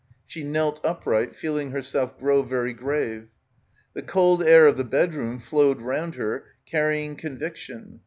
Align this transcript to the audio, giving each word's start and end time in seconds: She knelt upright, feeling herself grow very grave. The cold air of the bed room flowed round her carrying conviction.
She 0.25 0.43
knelt 0.43 0.83
upright, 0.83 1.35
feeling 1.35 1.69
herself 1.69 2.17
grow 2.17 2.41
very 2.41 2.73
grave. 2.73 3.27
The 3.93 4.01
cold 4.01 4.41
air 4.41 4.65
of 4.65 4.75
the 4.77 4.83
bed 4.83 5.13
room 5.13 5.37
flowed 5.37 5.79
round 5.79 6.15
her 6.15 6.43
carrying 6.65 7.15
conviction. 7.15 7.99